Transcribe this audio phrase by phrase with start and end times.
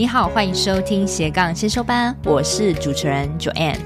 [0.00, 3.76] 你好，欢迎收听斜杠先修班，我是主持人 Joanne。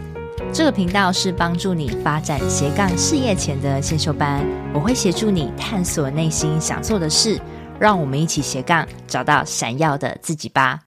[0.53, 7.41] 这个频道是帮助你发展斜杠事业前的先修班，我会协助你探索内心想做的事，
[7.81, 10.83] 让我们一起斜杠找到闪耀的自己吧。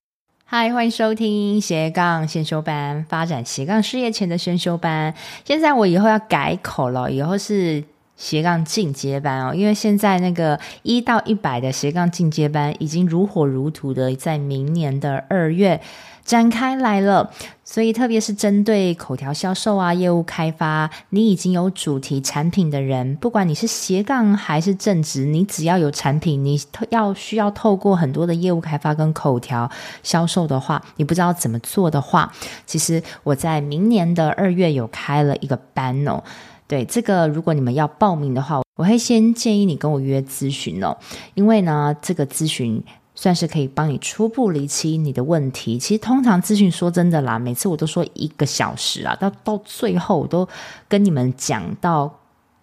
[0.46, 5.14] 嗨，欢迎收听斜杠先修班，发展斜杠事业前的先修班。
[5.44, 7.84] 现在我以后要改口了，以后是。
[8.18, 15.80] 斜杠进阶班哦，因为现在那个一到一百的斜杠进阶班已经如火如荼的在明年的二月
[16.26, 17.32] 展开来了，
[17.64, 26.60] 所以特别是针对口条销售啊、业务开发，你已经有主题产品的人，不管你是斜杠还是正职，你只要有产品，你
[26.90, 29.70] 要需要透过很多的业务开发跟口条
[30.04, 32.34] 销售的话，你不知道怎么做的话，
[32.66, 36.22] 其实我在明年的二月有开了一个班哦。
[36.68, 40.98] 对这个，如果你们要报名的话，我会先建议你跟我约咨询哦，
[41.34, 42.84] 因为呢，这个咨询
[43.16, 45.80] 算是可以帮你初步厘清你的问题。
[45.80, 50.48] 其实通常咨询说真的啦，每次我都说一个小时啊，到到最后我都
[50.90, 52.14] 跟你们讲到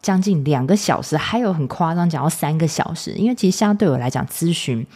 [0.02, 4.86] 将近两个小时，还有很夸张讲到三个小时，因为其实相对我来讲，咨询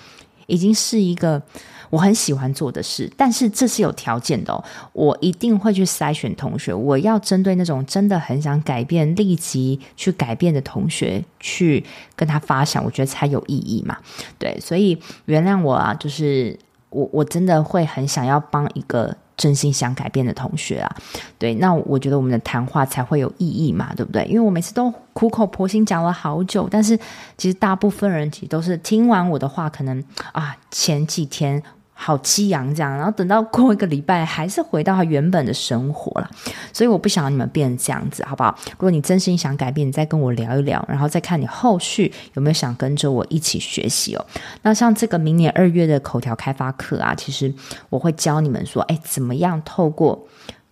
[0.46, 1.42] 已经是一个。
[1.90, 4.62] 我很喜欢做的事，但是这是有条件的哦。
[4.92, 13.96] 我一定会去筛选同学，我要针对那种真的很想改变、立即去改变的同学去跟他发想，我觉得才有意义嘛。
[14.38, 16.58] 对，所以原谅我啊，就是
[16.90, 20.96] 我我真的会很想要帮一个真心想改变的同学啊。
[21.38, 24.24] 对，那我觉得我们的谈话才会有意义嘛，对不对？
[24.26, 26.96] 因为我每次都苦口婆心讲了好久，但是
[27.36, 31.62] 其实大部分人其实都是听完我的话，可能啊前几天。
[32.00, 36.30] 好激昂这样，然后等到过一个礼拜，还是回到他原本的生活了。
[36.72, 38.56] 所以我不想让你们变成这样子，好不好？
[38.70, 44.24] 如果你真心想改变，你再跟我聊一聊，然后再看你后续有没有想跟着我一起学习哦。
[44.62, 47.52] 那像这个明年二月的口条开发课啊，其实
[47.90, 50.26] 我会教你们说，哎，怎么样透过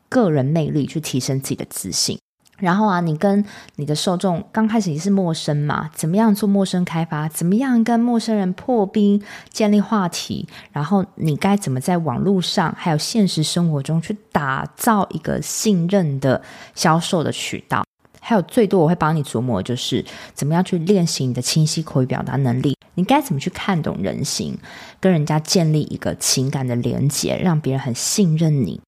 [0.09, 2.17] 个人魅力去提升自己的自信。
[2.59, 3.45] 然后啊，你跟
[3.77, 7.29] 你的受众刚开始也是陌生嘛，怎么样做陌生开发？
[7.29, 10.49] 怎么样跟陌生人破冰、建立话题？
[10.73, 16.41] 然后你该怎么在网络上还有现实生活中去打造一个信任的
[16.75, 17.85] 销售的渠道？
[18.21, 22.77] 还有最多我会帮你琢磨，就是怎么样去练习你的清晰口语表达能力？
[22.95, 24.59] 你该怎么去看懂人心，
[24.99, 28.81] 跟人家建立一个情感的连接，让别人很信任你？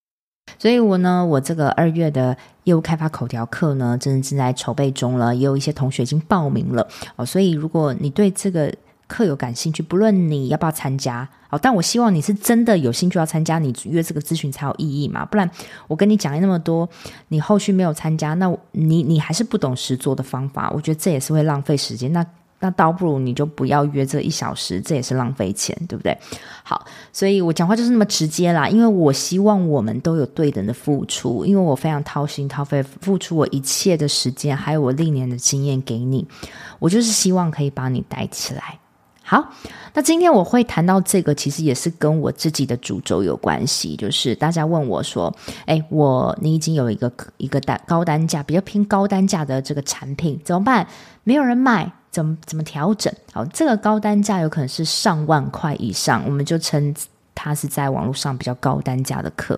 [0.58, 6.86] 所以，我呢，我这个二月的业务开发口条课呢，真的正在筹备中了，也有一些同学已经报名了
[7.16, 7.24] 哦。
[7.24, 8.72] 所以，如果你对这个
[9.06, 15.24] 课有感兴趣，不论你要不要参加哦，但我希望你是真的有兴趣要参加，你约这个咨询才有意义嘛。
[15.24, 15.48] 不然，
[15.86, 16.88] 我跟你讲了那么多，
[17.28, 22.12] 你后续没有参加，那你你还是不懂实做的方法，我觉得这也是会浪费时间。
[22.12, 22.26] 那。
[22.60, 26.18] 那倒不如你就不要约这一小时，这也是浪费钱，对不对？
[26.64, 36.26] 好，所以我讲话就是那么直接啦，因为我希望我们都有对等的付出，因为我非常掏心掏肺，付出我一切的时间，还有我历年的经验给你，
[36.80, 38.78] 我就是希望可以把你带起来。
[39.22, 39.52] 好，
[39.94, 45.32] 那今天我会谈到这个，其实也是跟我自己的主轴有关系，就是大家问我说，
[45.66, 50.84] 诶，我你已经有一个一个单高单价，比较偏高单价的这个产品怎么办？
[51.22, 51.92] 没有人买。
[52.18, 53.14] 怎么怎么调整？
[53.32, 56.92] 好，这个高单价有可能是上万块以上，我们就称
[57.32, 59.56] 它是在网络上比较高单价的课。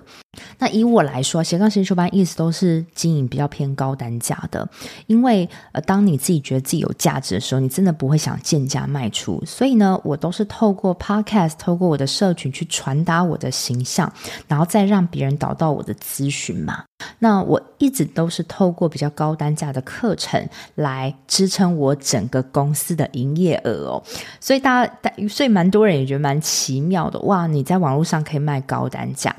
[0.58, 4.68] 那以我来说，斜杠先修班一直都是经营比较偏高单价的，
[5.06, 9.42] 因为呃，当你自己觉得自己有价值的时候，你真的不会想贱价卖出。
[9.44, 14.12] 所以呢，我都是透过 Podcast，透过我的社群去传达我的形象，
[14.46, 16.84] 然后再让别人导到我的咨询嘛。
[17.19, 24.02] 那我一直都是透过比较高单价的课程来支撑我整个公司的营业额哦。
[24.38, 27.46] 所以大家，所以蛮多人也觉得蛮奇妙的哇！
[27.46, 29.34] 你在网络上可以卖高单价。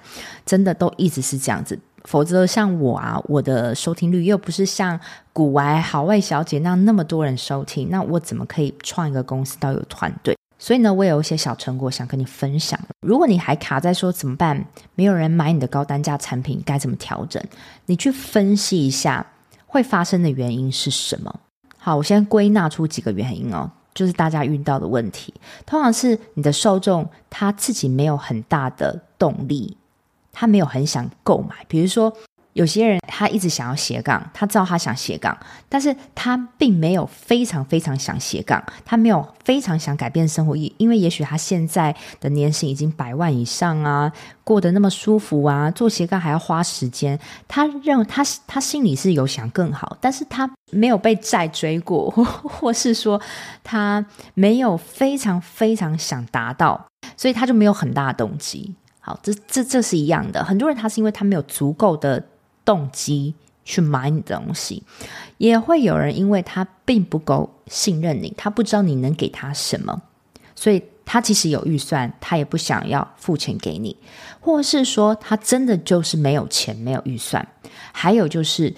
[0.46, 5.00] 真的都一直是这样子，否则像我啊，我的收听率又不是像
[5.34, 10.36] 古玩好外小姐那那么多人收听，那我怎么可以创一个公司到有团队？
[10.58, 12.80] 所以呢，我有一些小成果想跟你分享。
[13.02, 14.64] 如果你还卡在说怎么办，
[14.94, 17.44] 没有人买你的高单价产品，该怎么调整？
[17.88, 19.26] 你去分析一下
[19.66, 21.40] 会发生的原因是什么？
[21.80, 25.34] 好，我先归纳出几个原因哦，就是大家遇到的问题，
[25.66, 29.76] 通常是你的受众他自己没有很大的动力。
[30.32, 32.14] 他没有很想购买，比如说
[32.54, 35.38] 有些人他一直想要斜杠，他知道他想斜杠，
[35.70, 44.12] 但是他并没有非常非常想斜杠，他没有非常想改变生活，因为也许他现在的年薪已经百万以上啊，
[44.44, 47.18] 过得那么舒服啊，做斜杠还要花时间，
[47.48, 53.22] 他认为他他心里是有想更好，但是他没有被债追过，或 或是说
[53.64, 56.86] 他没有非常非常想达到，
[57.16, 58.76] 所以他就没有很大的动机。
[59.04, 60.44] 好，这这这是一样的。
[60.44, 62.24] 很多人他是因为他没有足够的
[62.64, 63.34] 动机
[63.66, 64.84] 去买你的东西，
[65.40, 70.00] 也会有人因为他并不够信任你，他不知道你能给他什么，
[70.54, 73.98] 所以他其实有预算，他也不想要付钱给你，
[74.40, 77.46] 或是说他真的就是没有钱，没有预算。
[77.92, 78.72] 还有就是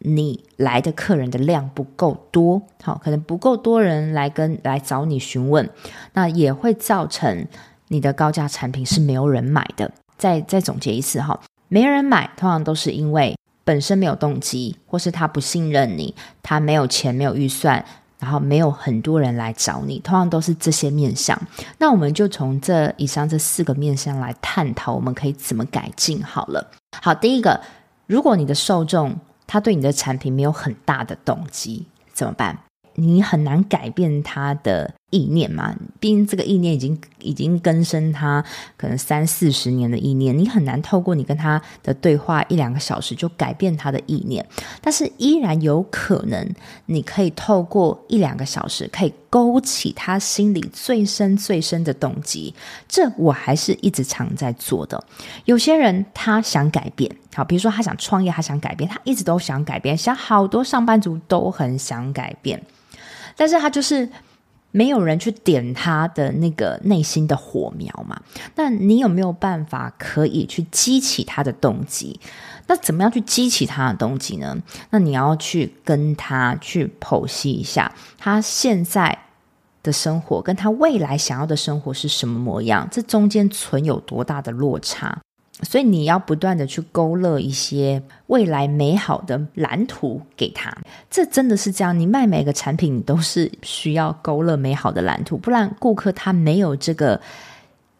[0.00, 5.70] 你来的客人的量不够多，好，可能不够多人来跟来找你询问，
[6.12, 7.46] 那也会造成。
[7.90, 9.90] 你的高价产品是没有人买的。
[10.16, 11.38] 再再总结一次哈，
[11.68, 17.82] 没人买，通常都是因为本身没有动机，或是他不信任你，他没有钱，没有预算，
[18.18, 21.40] 然后没有很多人来找你，通常都是这些面向。
[21.78, 26.70] 那我们就从这以上这四个面向来探讨，我们可以怎么改进好了。
[27.00, 27.60] 好，第一个，
[28.06, 29.16] 如果你的受众
[29.46, 32.58] 他对你的产品没有很大的动机，怎么办？
[32.94, 38.44] 你很难改变他的意念嘛，毕竟这个意念已经已经根深他
[38.76, 44.44] 可能三四十年的意念，你很难透过你跟他的对话一两个小时就改变他的意念，
[44.80, 46.48] 但是依然有可能，
[46.86, 52.54] 你可以透过一两个小时可以勾起他心里最深最深的动机，
[52.88, 55.02] 这我还是一直常在做的。
[55.44, 62.62] 有些人他想改变，好，比如说他想创业，他想改变，他一直都想改变，像好多上班族都很想改变。
[63.36, 64.08] 但是他就是
[64.72, 68.20] 没有人去点他的那个内心的火苗嘛？
[68.54, 72.18] 那你有没有办法可以去激起他的动机？
[72.66, 74.56] 那怎么样去激起他的动机呢？
[74.90, 79.18] 那你要去跟他去剖析一下，他现在
[79.82, 82.86] 的生活跟他未来想要的生活是什么模样？
[82.92, 85.18] 这中间存有多大的落差？
[85.62, 90.74] 所以你要不断的去勾勒一些未来美好的蓝图给他，
[91.10, 91.98] 这真的是这样。
[91.98, 97.20] 你卖每个产品，你都是需要勾勒美好的蓝图，不然顾客他没有这个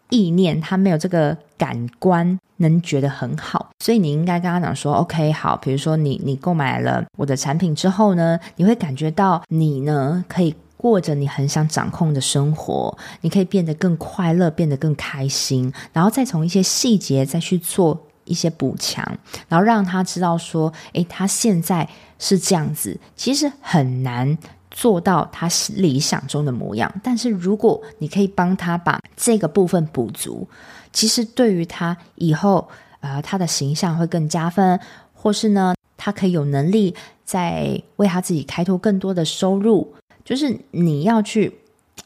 [0.09, 3.69] 意念，他没有这个感官能觉得很好。
[3.79, 19.05] 所以你应该跟他讲说：“OK，好，比如说你你购买了我的产品之后呢，你会感觉到你呢可以。”过着你很想掌控的生活，你可以变得更快乐，变得更开心，然后再从一些细节再去做一些补强，
[19.47, 21.87] 然后让他知道说，诶，他现在
[22.17, 24.35] 是这样子，其实很难
[24.71, 26.91] 做到他理想中的模样。
[27.03, 30.47] 但是如果你可以帮他把这个部分补足，
[30.91, 32.67] 其实对于他以后，
[33.01, 34.79] 呃，他的形象会更加分，
[35.13, 39.93] 或是呢，他可以有能力再为他自己开拓更多的收入。
[40.23, 41.53] 就是你要去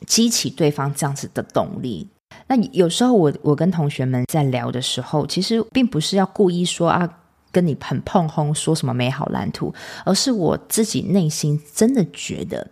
[0.06, 2.08] 激起对方这样子的动力。
[2.48, 7.10] 那有时候我我跟同学们在聊的时候，其实并不是要故意说啊，
[7.52, 9.74] 跟你很碰轰说什么美好蓝图，
[10.04, 12.68] 而是我自己内心真的觉得。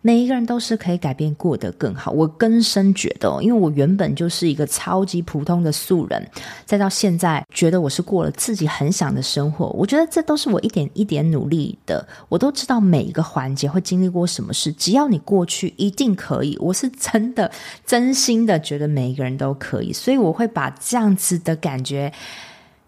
[0.00, 2.10] 每一个人都是可以改变，过得更好。
[2.12, 6.24] 我根深觉得，因为我原本就是一个超级普通的素人，
[6.64, 9.66] 再到现在觉得我是过了自己很想的生活。
[9.70, 12.06] 我觉得这都是我一点一点努力的。
[12.28, 16.56] 我都知道每一个环节会经历过什么事，只要你过去，一定可以。
[16.60, 17.50] 我是真的
[17.84, 22.12] 真心的觉得每一个人都可以，所以我会把这样子的感觉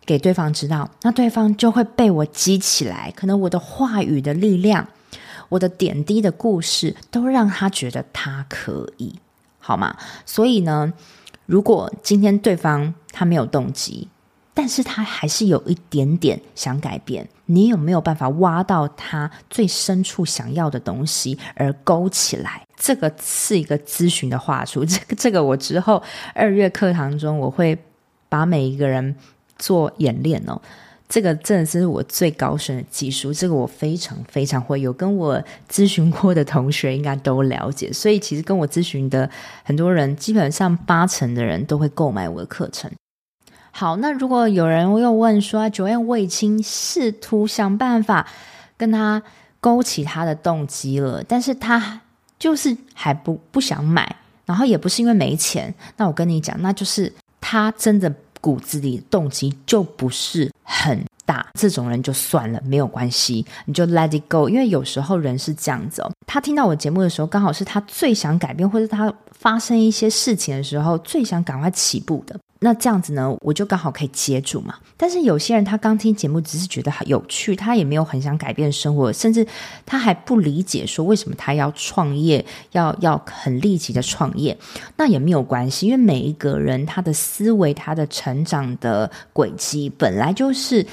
[0.07, 3.13] 给对方知道，那对方就会被我激起来。
[3.17, 4.87] 可能我的话语的力量。
[5.51, 9.15] 我的点滴的故事都让他觉得他可以，
[9.59, 9.95] 好吗？
[10.25, 10.91] 所以呢，
[11.45, 14.09] 如果今天对方他没有动机，
[14.55, 22.63] 但是他还是有一点点想改变，你有没有办法挖到他最深处想要的东西而勾起来？
[22.77, 26.03] 这个是一个咨询的话术， 这个这个我之后
[26.35, 27.77] 二月课堂中我会
[28.29, 29.15] 把每一个人
[29.59, 30.61] 做演练哦。
[31.11, 39.29] 这个真的是我最高深的技术，这个我非常非常会有，跟我咨询过的同学应该都了解，所以其实跟我咨询的
[39.65, 42.89] 很多人，基本上八成的人都会购买我的课程。
[43.73, 48.29] 好，那如果有人又问说，Joanne 我已经试图想办法
[48.77, 49.21] 跟他
[49.59, 52.03] 勾起他的动机了，但是他
[52.39, 58.15] 就是还不不想买，然后也不是因为没钱，那我跟你讲，那就是他真的。
[58.43, 60.51] 骨子里动机就不是
[60.83, 64.49] 很大，这种人就算了，没有关系，你就 let it go。
[64.49, 72.35] 因为有时候人是这样子哦，他听到我节目的时候，刚好是他最想改变，或者他发生一些事情的时候，最想赶快起步的。
[72.63, 74.75] 那这样子呢，我就刚好可以接住嘛。
[74.97, 79.47] 但是有些人他刚听节目，只是觉得有趣，他也没有很想改变生活，甚至
[79.87, 84.55] 他还不理解说为什么他要创业，要要很立即的创业。
[84.99, 90.87] 那也没有关系，因为每一个人他的思维、他的成长的轨迹本来就是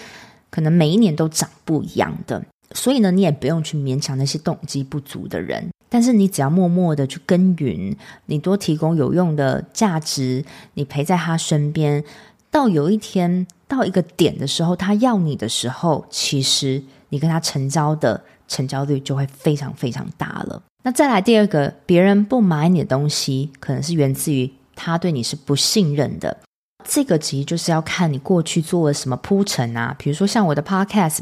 [0.50, 5.70] 可能每一年都长不一样的，所以呢，你也不用去勉强那些动机不足的人。
[5.90, 12.04] 但是你只要默默的去耕耘，你多提供有用的价值，你陪在他身边，
[12.52, 20.62] 到有一天到一个点的时候，他要你的时候，其实你跟他成交的成交率就会非常非常大了。
[20.84, 26.38] 那再来第二个，别人不买你的东西，可能是源自于他对你是不信任的。
[26.88, 31.20] 这个其实就是要看你过去做了什么铺陈啊，比如说像我的 Podcast，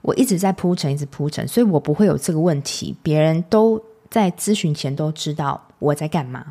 [0.00, 2.96] 我一直在铺陈，一直铺陈，所以我不会有这个问题。
[3.02, 3.78] 别人都
[4.12, 6.46] 在咨询前都知道我在干嘛。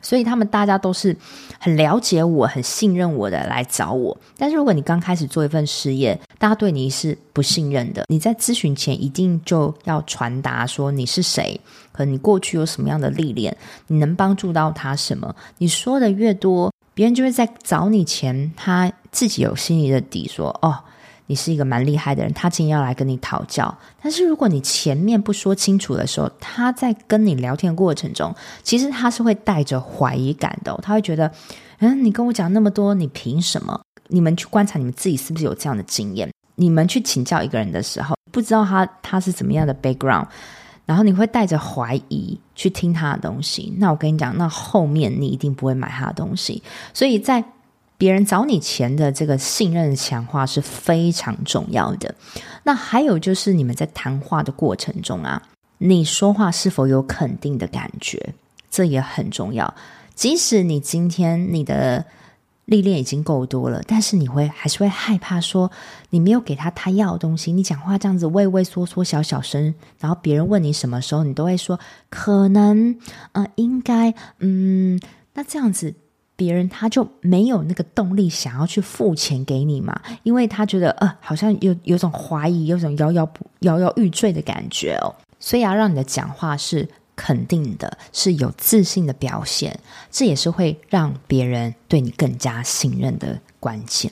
[0.00, 1.16] 所以他们大家都是
[1.58, 4.14] 很了解我、很信任我的来找我。
[4.36, 11.58] 但是如果你刚开始做一份事业，大家对你是不信任的，你在咨询前一定就要传达说你是谁，
[11.90, 15.34] 和你过去有什么样的历练，你能帮助到他什么。
[15.56, 20.84] 你说的越多，别人就会在找你前，他自己有心里的底说，说哦。
[21.26, 23.74] 你是一个蛮厉害的人，他今天要来跟你讨教。
[24.02, 30.78] 但是如果你前面不说清楚的时候，他在跟你聊天过程中，其实他是会带着怀疑感的。
[30.82, 31.32] 他会觉得，
[31.78, 33.80] 嗯，你跟我讲那么多，你凭什么？
[34.08, 36.30] 你们去观察你们自己是不是有这样的经验？
[36.56, 40.26] 你们去请教一个人的时候，不知道他他是怎么样的 background，
[40.84, 43.74] 然后你会带着怀疑去听他的东西。
[43.78, 46.62] 那我跟你讲，那后面你一定不会买他的东西。
[46.92, 47.42] 所以在
[47.96, 52.14] 别人找你钱的这个信任强化是非常重要的。
[52.64, 55.42] 那还有就是你们在谈话的过程中啊，
[55.78, 58.34] 你说话是否有肯定的感觉，
[58.70, 59.74] 这也很重要。
[60.14, 62.04] 即使你今天你的
[62.64, 65.70] 历练已经够多了，但是你会还是会害怕说
[66.10, 72.98] 你没有给他他要的东西，你讲话这样子畏畏缩缩、小小声，然后别人问你什么时候，你都会说可能，
[73.32, 75.00] 呃，应该，嗯，
[75.34, 75.94] 那这样子。
[76.36, 83.28] 别人他就没有那个动力想要去付钱给你嘛，因为他觉得呃，好像有有种怀疑，有种摇摇
[83.60, 85.14] 摇摇欲坠的感觉哦。
[85.38, 89.78] 所以要让你的讲话是肯定的，是有自信的表现，
[90.10, 94.10] 这也是会让别人对你更加信任的关键。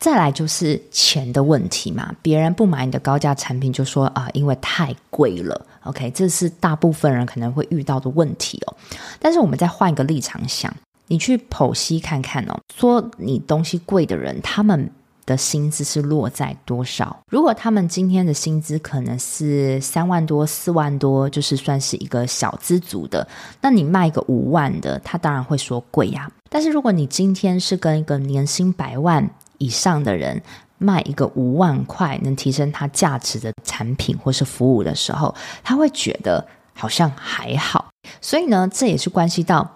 [0.00, 5.64] 再来就是钱的问题嘛，别人不买你的高价产品，就说啊，因为太贵了。
[5.84, 8.76] OK，这是大部分人可能会遇到的问题哦。
[9.20, 10.74] 但是我们再换一个立场想。
[11.12, 14.90] 你去剖析看看哦，说你东西贵的人，他们
[15.26, 17.14] 的薪资是落在多少？
[17.28, 23.28] 如果他们今天的薪资可能是三万多、四万多，就是算是一个小资族的，
[23.60, 26.30] 那你卖个五万的，他当然会说贵呀。
[26.48, 29.28] 但是如果你今天是跟一个年薪百万
[29.58, 30.40] 以上的人
[30.78, 36.42] 卖一个五万块能提升他价值的产品或是服务的时候，他会觉得
[36.72, 37.90] 好像还好。
[38.22, 39.70] 所以呢，这也是关系到。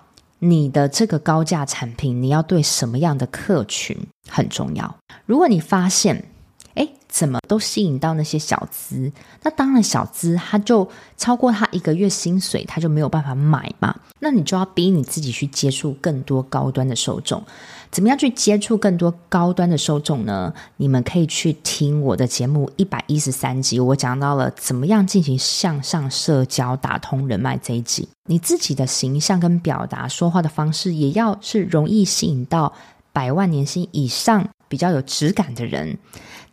[0.49, 3.97] 你的这个高价产品，你要对什么样的客群
[4.29, 4.97] 很重要。
[5.25, 6.25] 如果你发现，
[7.09, 9.11] 怎么都吸引到那些小资，
[9.43, 13.95] 那当然小资他就超过他一个月薪水，他就没有办法买嘛。
[14.21, 17.43] 那你就要逼你自己去接触更多高端的受众。
[17.91, 20.53] 怎么样去接触更多高端的受众呢？
[20.77, 28.09] 你们可以去听我的节目一百一十三集，我讲到了怎么样进行向上社交、打通人脉这一集。
[28.29, 32.73] 你自己的形象跟表达、说话的方式，也要是容易吸引到
[33.13, 35.97] 百万年薪以上、比较有质感的人，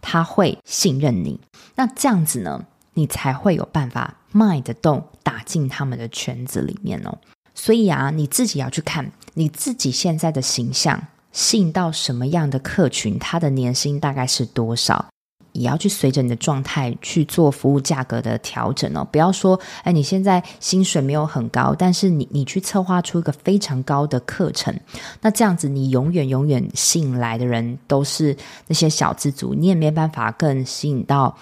[0.03, 1.39] 他会信任你。
[1.73, 7.17] 那这样子呢，你才会有办法卖得动，打进他们的圈子里面哦。
[7.55, 11.07] 所以啊，你自己要去看你自己现在的形象。
[11.31, 13.17] 吸引到什么样的客群？
[13.17, 15.07] 他的年薪大概是多少？
[15.53, 19.07] 也要去随着你的状态去做服务价格的调整哦。
[19.11, 24.77] 不要说，哎，你现在薪水没有很高，但是你你去策划出一个非常高的课程，
[25.21, 28.35] 那这样子你永远永远吸引来的人都是
[28.67, 31.35] 那些小资族，你也没办法更吸引到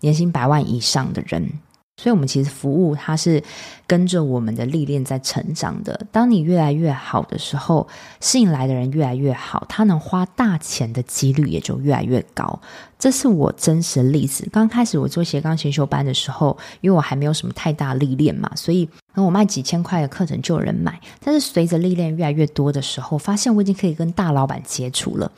[0.00, 1.50] 年薪百万以上的人。
[1.96, 3.40] 所以，我们其实服务它是
[3.86, 5.98] 跟着我们的历练在成长的。
[6.10, 7.86] 当你越来越好的时候，
[8.20, 12.60] 吸引来的人越来越好，他能花大钱的几率也就越来越高。
[12.98, 14.48] 这是我真实的例子。
[14.50, 21.00] 刚开始我做斜杠先修班的时候，因为我还没有什么太大历练嘛，所以我卖几千块的课程就有人买。
[21.20, 25.30] 但是随着历练越来越多的时候，发现我已经可以跟大老板接触了。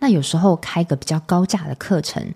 [0.00, 2.26] 那有时候开个比较高价的课程。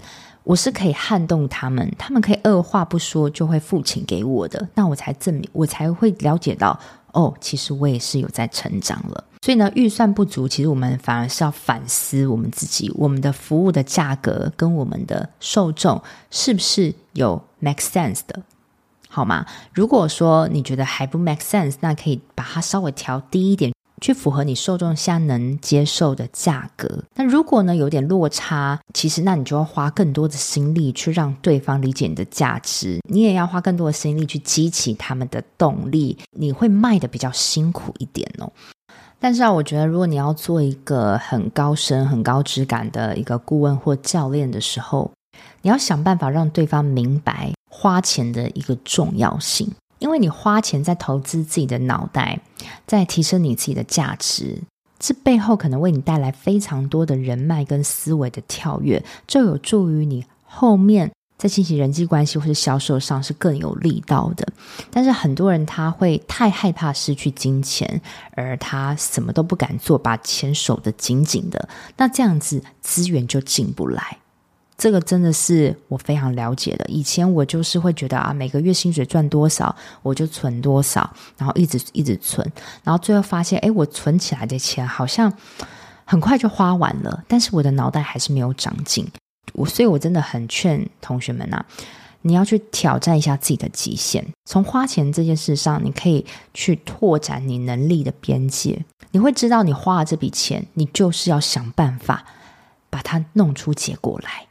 [0.45, 6.79] 我是可以撼动他们，他们可以二话不说就会付钱给我的，那我才证明，我才会了解到，
[7.13, 9.25] 哦，其实我也是有在成长了。
[9.43, 18.43] 所以呢，预算不足，其实我们反而是要反思我们自己，我们的服务的价格跟我们的受众是不是有 make sense 的，
[19.09, 19.47] 好吗？
[19.73, 23.73] 如果说你觉得还不 make sense，那可以把它稍微调低一点。
[24.01, 27.03] 去符合你受众下能接受的价格。
[27.15, 36.19] 那如果呢，有点落差，其实那你就要花更多的心力去让对方理解你的价值，你也要花更多的心力去激起他们的动力。
[36.37, 38.53] 你会卖的比较辛苦一点哦。
[39.21, 45.11] 但是啊，我觉得如果你要做一个很高深、很高质感的一个顾问或教练的时候，
[45.63, 49.71] 你要想办法让对方明白花钱的一个重要性，
[50.05, 52.39] 因为你花钱在投资自己的脑袋，
[52.87, 54.61] 在提升你自己的价值，
[54.99, 61.11] 这背后可能为你带来非常多的人脉跟思维的跳跃，就有助于你后面。
[61.37, 64.47] 在进行人际关系或是销售上是更有力道的，
[64.91, 68.01] 但是很多人他会太害怕失去金钱，
[68.37, 74.19] 而他什么都不敢做，把钱守得紧紧的，那这样子资源就进不来。
[74.77, 76.85] 这个真的是我非常了解的。
[76.87, 82.47] 以前我就是会觉得啊，每个月薪水赚多少我就存多少，然后一直一直存，
[82.83, 85.33] 然后最后发现，哎，我存起来的钱好像
[86.05, 89.07] 很快就花完了，但是我的脑袋还是没有长进。
[89.53, 91.65] 我所以，我真的很劝同学们呐，
[92.23, 94.27] 你要去挑战一下自己的极限。
[94.45, 98.85] 从花钱这件事上，你可以去拓展你能力的边界。
[99.13, 102.25] 你会知道，你花了这笔钱，你就是要想办法
[102.91, 104.44] 把它弄出结果来，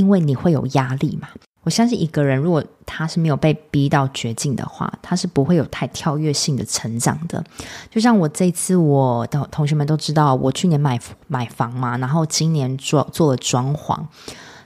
[0.00, 1.28] 因为你会有压力嘛。
[1.62, 7.44] 我相信一个人如果他是没有被逼到绝境的话，他是不会有太跳跃性的成长的。
[7.90, 14.00] 就像我这次，我的同学们都知道，我去年买买房嘛，然后今年做做了装潢。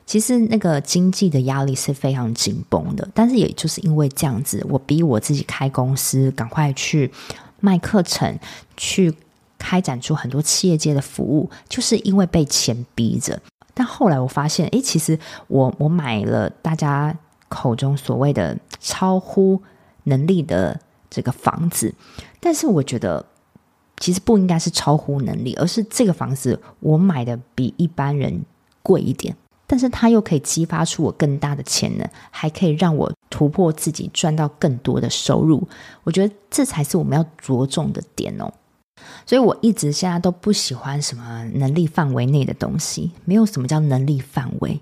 [0.06, 7.10] 其实那个经济的压力是非常紧绷的，但是也就是因为这样子，我逼我自己开公司，赶快去
[7.58, 8.38] 卖课程，
[8.76, 9.12] 去
[9.58, 13.40] 开展出很多企业界的服务，就是因为被钱逼着。
[13.74, 17.14] 但后来我发现，诶，其实我我买了大家
[17.48, 19.60] 口中所谓的超乎
[20.04, 21.92] 能力的这个房子，
[22.40, 23.24] 但是我觉得
[23.98, 28.44] 其实不应该是超乎能力，而是这个房子我买的比一般人
[28.82, 35.66] 贵一点，但是它又可以激发出我更大的潜能，还可以让我突破自己，赚到更多的收入。
[36.04, 38.52] 我觉得这才是我们要着重的点哦。
[39.26, 44.80] 所以我一直现在都不喜欢什么能力范围内的东西，没有什么叫能力范围，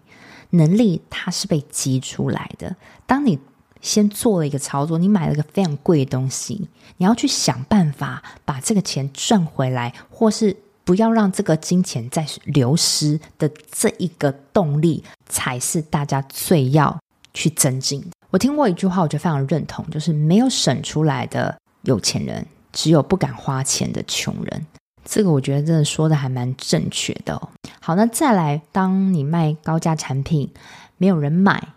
[0.50, 2.74] 能力它是被激出来的。
[3.06, 3.38] 当你
[3.80, 16.98] 先做了一个操作，你买了个非常贵的东西，你要去想办法把这个钱赚回来，或是不要让这个金钱再流失的这一个动力，才是大家最要
[17.32, 18.04] 去增进。
[18.30, 22.46] 我听过一句话，我觉得非常认同，就是没有省出来的有钱人。
[22.72, 24.66] 只有不敢花钱的穷人，
[25.04, 27.40] 这个我觉得真的说的还蛮正确的。
[27.80, 30.50] 好，那再来，当你卖高价产品，
[30.96, 31.68] 没有人买，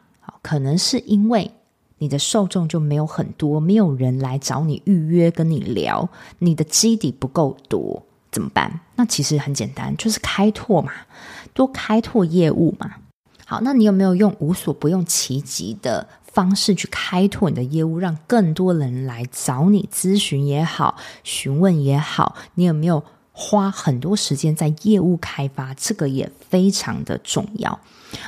[0.42, 1.52] 可能是因为
[1.98, 6.08] 你的受众就没有很多，没有人来找你预约跟你聊，
[6.40, 8.80] 你的基底不够多，怎么办？
[8.96, 10.92] 那其实很简单，就是开拓嘛，
[11.54, 12.96] 多开拓业务嘛。
[13.46, 25.74] 好，那你有没有用无所不用其极的方式去开拓你的业务，让更多人来找你咨询也好，询问也好，你有没有花很多时间在业务开发？
[25.76, 27.80] 这个也非常的重要。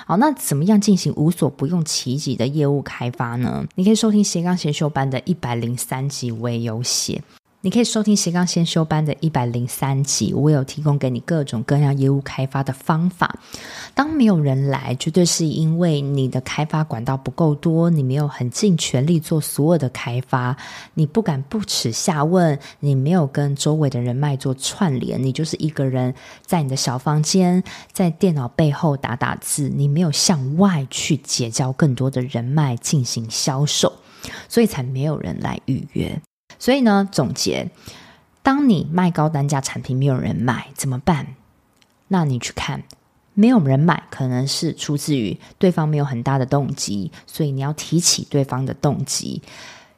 [0.06, 3.66] 好，那怎么样进行无所不用其极的业务开发呢？
[3.76, 7.22] 你可以收听斜杠先修班的一百零三集，我也有写。
[7.62, 13.36] 你可以收听斜杠先修班的一百零三集，我有提供给你各种各样业务开发的方法。
[13.96, 20.56] 当没有人来，绝对是因为你的开发管道不够多，你没有很尽全力做所有的开发，
[20.94, 26.14] 你不敢不耻下问，你没有跟周围的人脉做串联，你就是一个人
[26.46, 33.92] 在你的小房间，在电脑背后打打字，你没有向外去结交更多的人脉进行销售，
[34.48, 36.22] 所以才没有人来预约。
[36.60, 37.70] 所以呢，总结，
[38.42, 41.36] 当你卖高单价产品没有人买怎么办？
[42.08, 42.84] 那你去看，
[43.34, 49.42] 没有人买，可能是出自于对方没有很大的动机，所以你要提起对方的动机。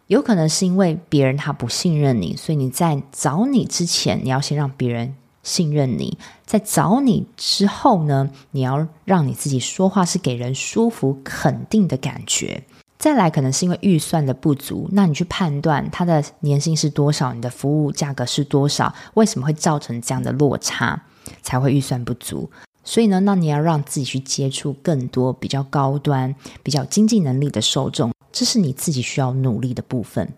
[0.08, 6.18] 有可能是因为别人他不信任你，所以你在找你之前，你要先让别人信任你。
[6.48, 12.64] 在找你之后呢，你要让你自己说话是给人舒服、肯定的感觉。
[13.00, 21.02] 再来，可能是因为预算的不足，那你去判断他的年薪是多少，你的服务价格是多少，为什么会造成这样的落差，
[21.42, 22.52] 才会预算不足？
[22.84, 30.34] 所以呢，那你要让自己去接触更多比较高端、比较经济能力的受众，这是你自己需要努力的部分。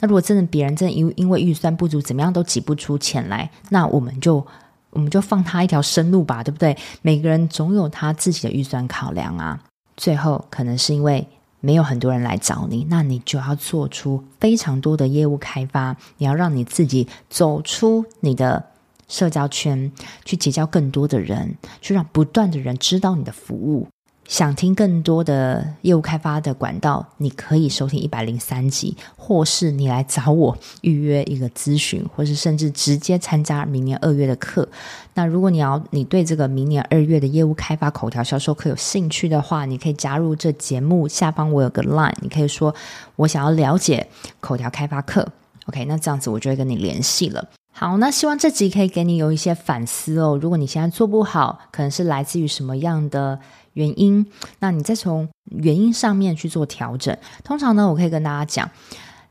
[0.00, 4.44] 那如果真的别人真的因因为预算不足，怎么样都挤不出钱来，那我们就
[4.90, 6.76] 我们就放他一条生路吧，对不对？
[7.02, 9.60] 每个人总有他自己的预算考量啊。
[9.96, 11.24] 最后，可能是因为。
[11.66, 15.96] 没有很多人来找你，那你就要做出非常多的业务开发。
[16.18, 18.66] 你要让你自己走出你的
[19.08, 19.90] 社交圈，
[20.24, 23.88] 去结交更多的人，去让不断的人知道你的服务。
[24.28, 34.68] 想听更多的业务开发的管道，你可以收听一百零三集，或是你来找我预约一个咨询，或是甚至直接参加明年二月的课。
[35.14, 42.74] 那如果你要你对这个明年二月的业务开发口条销售课有兴趣的话，你可以加入这节目下方我有个 line，你可以说
[43.14, 44.06] 我想要了解
[44.40, 45.26] 口条开发课。
[45.66, 47.48] OK，那这样子我就会跟你联系了。
[47.72, 50.38] 好，那希望这集可以给你有一些反思哦。
[50.40, 53.38] 如果你现在做不好，可能是来自于什么样的
[53.76, 54.26] 原因？
[54.58, 57.16] 那你再从原因上面去做调整。
[57.44, 58.70] 通常呢，我可以跟大家讲，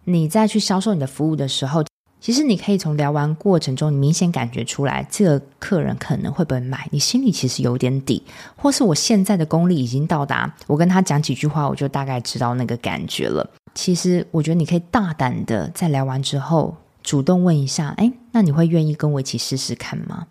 [0.05, 1.83] 你在去销售你的服务的时候，
[2.21, 8.23] 其实你可以从聊完过程中，你明显感觉出来，这个客人可能会不会买，你心里其实有点底，
[8.55, 13.49] 或是我现在的功力已经到达，我跟他讲几句话，我就大概知道那个感觉了。
[13.73, 16.75] 其实我觉得你可以大胆的在聊完之后。
[17.03, 20.27] 主动问一下，诶，那你会愿意跟我一起试试看吗？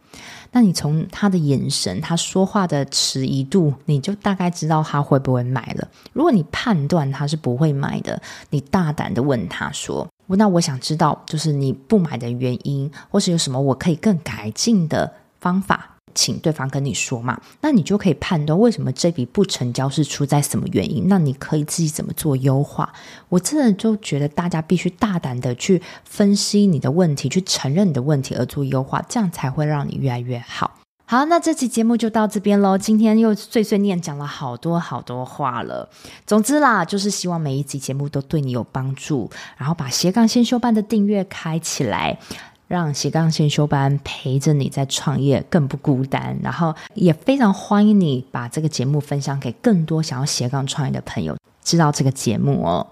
[0.53, 5.89] 那你从他的眼神、他说话的迟疑度，你就大概知道他会不会买了。
[6.13, 21.09] 如果你判断他是不会买的，你大胆的问他说：“那我想知道，就是你不买的原因，或是有什么我可以更改进的方法。”请对方跟你说嘛，那你就可以判断为什么这笔不成交是出在什么原因。
[21.09, 22.93] 那你可以自己怎么做优化？
[23.29, 30.79] 我真的就觉得大家必须大胆的去分析你的问题，去承认你的问题而做优化，这样才会让你越来越好。
[31.07, 32.79] 好，那这期节目就到这边喽。
[32.79, 35.87] 今天又碎碎念讲了好多好多话了。
[36.27, 42.19] 总之啦，就是希望每一集节目都对你有帮助，然后把斜杠先修班的订阅开起来。
[42.67, 52.87] 让斜杠先修班陪着你在创业更不孤单，然后也非常欢迎你把这个节目分享给更多想要斜杠创业的朋友，知道这个节目哦。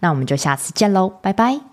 [0.00, 1.66] 那我们就下次见喽，拜拜。